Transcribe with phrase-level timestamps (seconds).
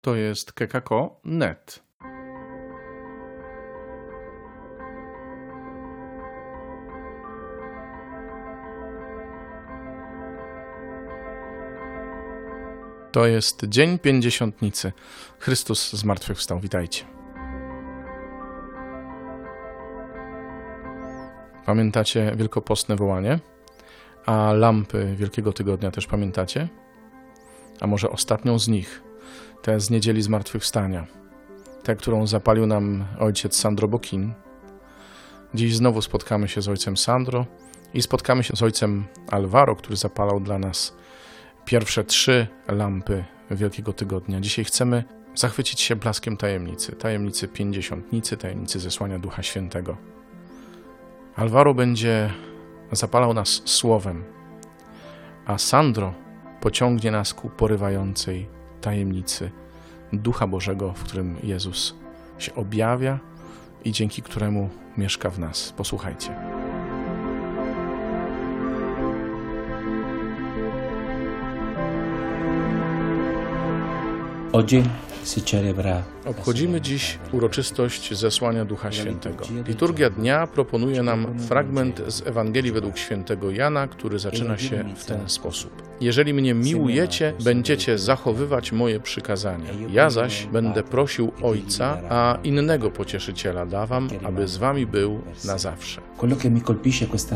[0.00, 1.82] To jest kekako.net.
[13.12, 14.92] To jest Dzień Pięćdziesiątnicy.
[15.38, 16.60] Chrystus zmartwychwstał.
[16.60, 17.04] Witajcie.
[21.66, 23.38] Pamiętacie wielkopostne wołanie?
[24.26, 26.68] A lampy Wielkiego Tygodnia też pamiętacie?
[27.80, 29.02] A może ostatnią z nich,
[29.62, 31.06] tę z niedzieli zmartwychwstania,
[31.82, 34.32] tę, którą zapalił nam ojciec Sandro Bokin.
[35.54, 37.46] Dziś znowu spotkamy się z ojcem Sandro
[37.94, 40.94] i spotkamy się z ojcem Alvaro, który zapalał dla nas
[41.64, 44.40] pierwsze trzy lampy Wielkiego Tygodnia.
[44.40, 45.04] Dzisiaj chcemy
[45.34, 49.96] zachwycić się blaskiem tajemnicy, tajemnicy pięćdziesiątnicy, tajemnicy zesłania Ducha Świętego.
[51.36, 52.30] Alvaro będzie
[52.92, 54.24] zapalał nas słowem,
[55.46, 56.14] a Sandro
[56.60, 59.50] pociągnie nas ku porywającej tajemnicy
[60.12, 61.94] Ducha Bożego, w którym Jezus
[62.38, 63.18] się objawia
[63.84, 65.74] i dzięki któremu mieszka w nas.
[65.76, 66.34] Posłuchajcie.
[76.26, 79.44] Obchodzimy dziś uroczystość zesłania Ducha Świętego.
[79.66, 85.28] Liturgia dnia proponuje nam fragment z Ewangelii według świętego Jana, który zaczyna się w ten
[85.28, 85.89] sposób.
[86.00, 89.70] Jeżeli mnie miłujecie, będziecie zachowywać moje przykazania.
[89.90, 96.00] Ja zaś będę prosił Ojca, a innego pocieszyciela dawam, aby z wami był na zawsze.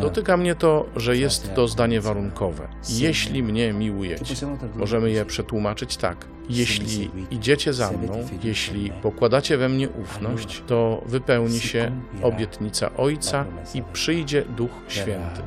[0.00, 2.68] Dotyka mnie to, że jest to zdanie warunkowe.
[2.88, 4.46] Jeśli mnie miłujecie.
[4.74, 6.26] Możemy je przetłumaczyć tak.
[6.48, 11.92] Jeśli idziecie za mną, jeśli pokładacie we mnie ufność, to wypełni się
[12.22, 15.42] obietnica Ojca i przyjdzie Duch Święty.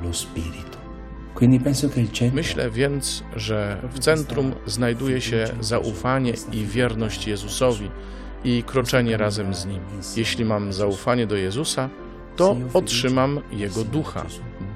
[2.34, 7.90] Myślę więc, że w centrum znajduje się zaufanie i wierność Jezusowi
[8.44, 9.82] i kroczenie razem z Nim.
[10.16, 11.90] Jeśli mam zaufanie do Jezusa,
[12.36, 14.26] to otrzymam Jego ducha,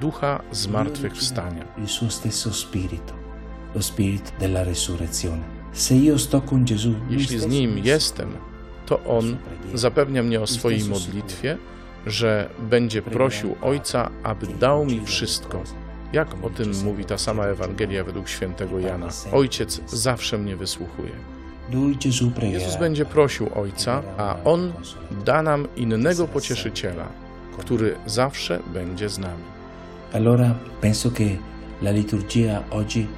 [0.02, 1.66] ducha zmartwychwstania.
[1.78, 3.14] il suo stesso spirito,
[3.76, 5.44] lo spirito della resurrezione.
[7.10, 8.30] Jeśli z Nim jestem,
[8.86, 9.38] to On
[9.74, 11.58] zapewnia mnie o swojej modlitwie,
[12.06, 15.64] że będzie prosił Ojca, aby dał mi wszystko.
[16.14, 19.08] Jak o tym mówi ta sama Ewangelia według świętego Jana.
[19.32, 21.12] Ojciec zawsze mnie wysłuchuje.
[22.42, 24.74] Jezus będzie prosił Ojca, a On
[25.26, 27.08] da nam innego pocieszyciela,
[27.58, 29.44] który zawsze będzie z nami.
[30.14, 31.38] Allora penso che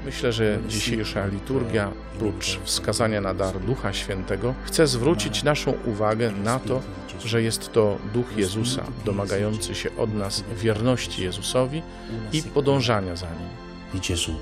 [0.05, 6.59] Myślę, że dzisiejsza liturgia, prócz wskazania na dar Ducha Świętego, chce zwrócić naszą uwagę na
[6.59, 6.81] to,
[7.25, 11.81] że jest to Duch Jezusa, domagający się od nas wierności Jezusowi
[12.33, 13.63] i podążania za Nim.
[13.93, 14.39] di Gesù,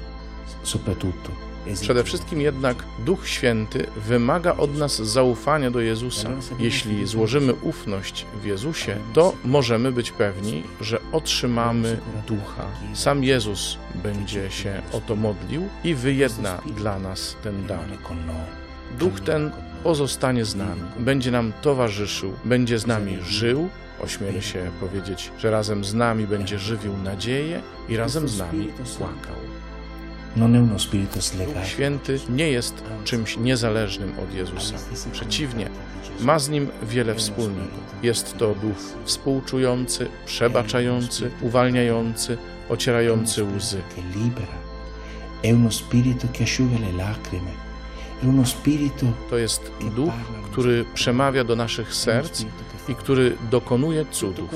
[0.63, 1.50] soprattutto.
[1.81, 6.29] Przede wszystkim jednak Duch Święty wymaga od nas zaufania do Jezusa.
[6.59, 12.65] Jeśli złożymy ufność w Jezusie, to możemy być pewni, że otrzymamy Ducha.
[12.93, 17.85] Sam Jezus będzie się o to modlił i wyjedna dla nas ten dar.
[18.99, 19.51] Duch ten
[19.83, 23.69] pozostanie z nami, będzie nam towarzyszył, będzie z nami żył.
[24.01, 28.67] Ośmielę się powiedzieć, że razem z nami będzie żywił nadzieję i razem z nami
[28.97, 29.60] płakał.
[30.35, 31.65] Duch slegato.
[31.65, 34.75] Święty nie jest czymś niezależnym od Jezusa.
[35.11, 35.69] Przeciwnie,
[36.19, 37.71] ma z nim wiele wspólnego.
[38.03, 42.37] Jest to duch współczujący, przebaczający, uwalniający,
[42.69, 43.81] ocierający łzy.
[49.29, 50.13] To jest duch,
[50.51, 52.45] który przemawia do naszych serc
[52.87, 54.49] i który dokonuje cudów.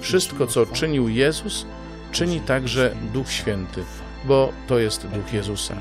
[0.00, 1.66] Wszystko, co czynił Jezus,
[2.12, 3.84] czyni także Duch Święty,
[4.24, 5.74] bo to jest Duch Jezusa.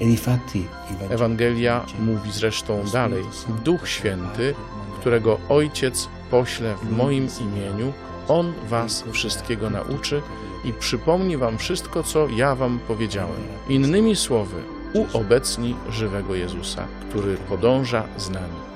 [0.00, 3.24] E Ewangelia mówi zresztą dalej:
[3.64, 4.54] Duch Święty,
[5.00, 7.92] którego Ojciec pośle w moim imieniu,
[8.28, 10.22] On was wszystkiego nauczy
[10.64, 13.42] i przypomni wam wszystko, co ja wam powiedziałem.
[13.68, 14.62] Innymi słowy,
[14.94, 18.69] uobecni żywego Jezusa, który podąża z nami.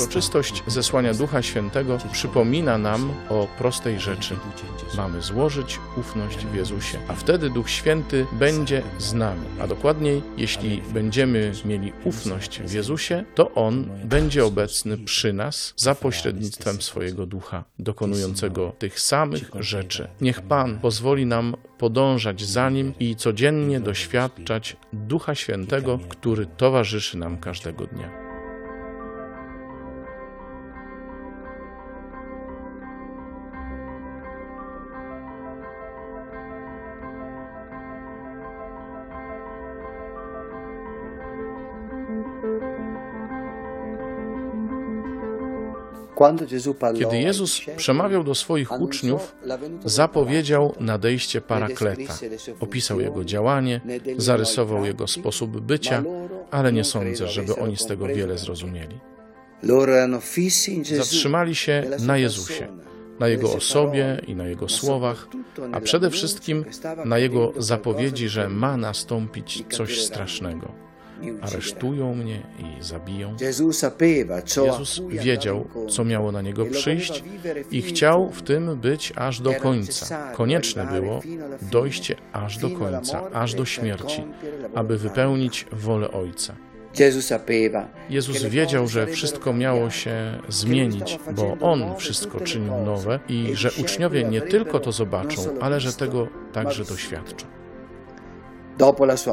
[0.00, 4.36] Uroczystość zesłania Ducha Świętego przypomina nam o prostej rzeczy.
[4.96, 9.46] Mamy złożyć ufność w Jezusie, a wtedy Duch Święty będzie z nami.
[9.60, 15.94] A dokładniej, jeśli będziemy mieli ufność w Jezusie, to On będzie obecny przy nas za
[15.94, 20.08] pośrednictwem swojego Ducha, dokonującego tych samych rzeczy.
[20.20, 27.38] Niech Pan pozwoli nam podążać za Nim i codziennie doświadczać Ducha Świętego, który towarzyszy nam
[27.38, 28.25] każdego dnia.
[46.98, 49.36] Kiedy Jezus przemawiał do swoich uczniów,
[49.84, 52.18] zapowiedział nadejście Parakleta,
[52.60, 53.80] opisał jego działanie,
[54.16, 56.04] zarysował jego sposób bycia,
[56.50, 59.00] ale nie sądzę, żeby oni z tego wiele zrozumieli.
[60.96, 62.68] Zatrzymali się na Jezusie,
[63.20, 65.28] na Jego osobie i na Jego słowach,
[65.72, 66.64] a przede wszystkim
[67.04, 70.86] na Jego zapowiedzi, że ma nastąpić coś strasznego.
[71.40, 73.36] Aresztują mnie i zabiją.
[73.40, 77.24] Jezus wiedział, co miało na niego przyjść
[77.70, 80.32] i chciał w tym być aż do końca.
[80.32, 81.20] Konieczne było
[81.62, 84.24] dojście aż do końca, aż do śmierci,
[84.74, 86.54] aby wypełnić wolę Ojca.
[88.10, 94.24] Jezus wiedział, że wszystko miało się zmienić, bo On wszystko czynił nowe i że uczniowie
[94.24, 97.46] nie tylko to zobaczą, ale że tego także doświadczą.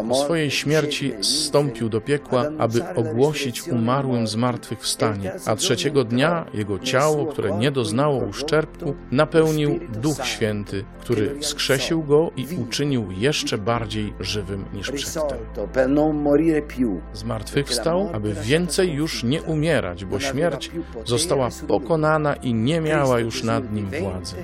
[0.09, 7.25] Po swojej śmierci zstąpił do piekła, aby ogłosić umarłym zmartwychwstanie, a trzeciego dnia jego ciało,
[7.25, 14.65] które nie doznało uszczerbku, napełnił Duch Święty, który wskrzesił go i uczynił jeszcze bardziej żywym
[14.73, 15.37] niż przedtem.
[17.13, 20.71] Zmartwychwstał, aby więcej już nie umierać, bo śmierć
[21.05, 24.35] została pokonana i nie miała już nad nim władzy.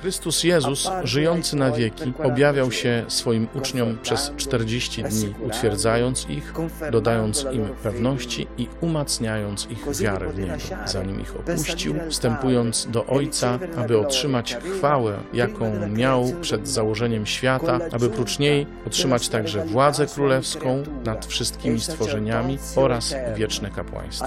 [0.00, 6.54] Chrystus Jezus, żyjący na wieki, objawiał się swoim uczniom przez 40 dni, utwierdzając ich,
[6.92, 10.54] dodając im pewności i umacniając ich wiarę w Niego.
[10.86, 18.10] Zanim ich opuścił, wstępując do Ojca, aby otrzymać chwałę, jaką miał przed założeniem świata, aby
[18.10, 24.26] prócz niej otrzymać także władzę królewską nad wszystkimi stworzeniami oraz wieczne kapłaństwo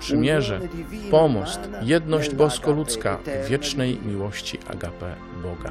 [0.00, 0.60] przymierze,
[1.10, 3.18] pomost, jedność bosko-ludzka
[3.48, 5.70] wiecznej miłości agape Boga.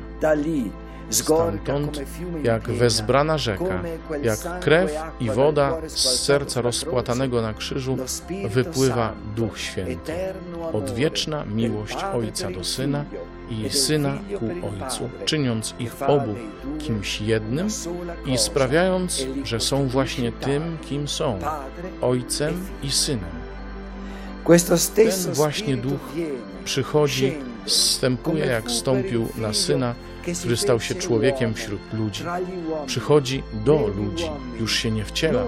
[1.09, 2.01] Stamtąd,
[2.43, 3.83] jak wezbrana rzeka,
[4.23, 7.97] jak krew i woda z serca rozpłatanego na krzyżu,
[8.49, 10.13] wypływa Duch Święty.
[10.73, 13.05] Odwieczna miłość Ojca do Syna
[13.49, 16.35] i Syna ku Ojcu, czyniąc ich obu
[16.79, 17.67] kimś jednym
[18.25, 21.39] i sprawiając, że są właśnie tym, kim są,
[22.01, 22.53] Ojcem
[22.83, 23.39] i Synem.
[24.95, 25.99] Ten właśnie Duch
[26.65, 27.37] przychodzi,
[27.69, 29.95] zstępuje jak stąpił na Syna,
[30.39, 32.23] który stał się człowiekiem wśród ludzi.
[32.85, 34.25] Przychodzi do ludzi,
[34.59, 35.43] już się nie wciela,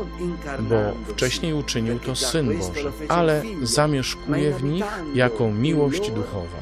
[0.59, 0.75] bo
[1.13, 4.85] wcześniej uczynił to Syn Boży, ale zamieszkuje w nich
[5.15, 6.57] jako miłość duchowa.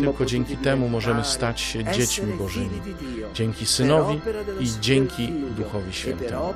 [0.00, 2.80] Tylko dzięki temu możemy stać się dziećmi Bożymi,
[3.34, 4.20] dzięki Synowi
[4.60, 6.54] i dzięki Duchowi Świętemu.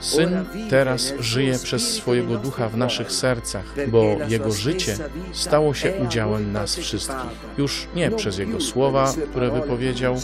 [0.00, 4.96] Syn teraz żyje przez swojego ducha w naszych sercach, bo jego życie
[5.32, 7.30] stało się udziałem nas wszystkich.
[7.58, 10.16] Już nie przez jego słowa, które wypowiedział,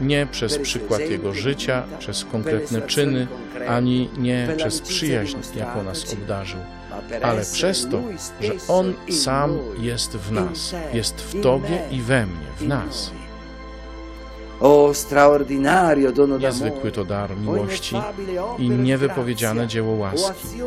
[0.00, 3.26] nie przez przykład jego życia, przez konkretne czyny,
[3.68, 6.60] ani nie przez przyjaźń, jaką nas obdarzył.
[7.22, 8.02] ale przez to,
[8.40, 13.10] że On sam jest w nas, jest w Tobie i we mnie, w nas.
[14.60, 17.96] O straordinario dono Niezwykły to dar miłości
[18.58, 20.58] i niewypowiedziane dzieło łaski.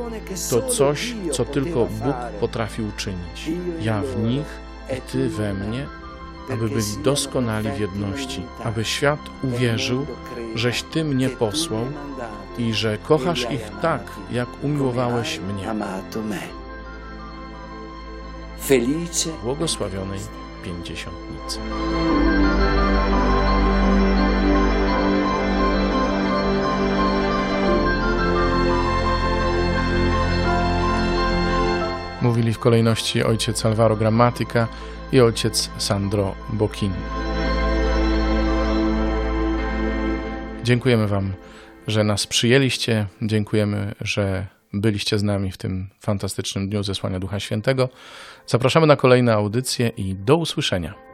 [0.50, 3.52] To coś, co tylko Bóg potrafi uczynić.
[3.82, 4.46] Ja w nich
[4.98, 5.88] i Ty we mnie,
[6.54, 10.06] aby byli doskonali w jedności, aby świat uwierzył,
[10.56, 11.86] żeś Ty mnie posłał
[12.58, 15.64] i że kochasz ich tak, jak umiłowałeś mnie.
[19.44, 20.20] Błogosławionej
[20.64, 21.60] Pięćdziesiątnicy.
[32.60, 34.68] W kolejności ojciec Alvaro Grammatica
[35.12, 36.96] i ojciec Sandro Bocchini.
[40.64, 41.34] Dziękujemy Wam,
[41.88, 43.06] że nas przyjęliście.
[43.22, 47.90] Dziękujemy, że byliście z nami w tym fantastycznym dniu zesłania Ducha Świętego.
[48.48, 51.09] Zapraszamy na kolejne audycje i do usłyszenia.